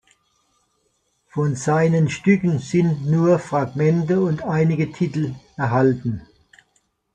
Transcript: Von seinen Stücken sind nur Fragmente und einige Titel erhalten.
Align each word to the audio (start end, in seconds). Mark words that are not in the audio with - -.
Von 1.27 1.55
seinen 1.55 2.09
Stücken 2.09 2.57
sind 2.57 3.05
nur 3.05 3.37
Fragmente 3.37 4.19
und 4.19 4.41
einige 4.41 4.91
Titel 4.91 5.35
erhalten. 5.57 6.25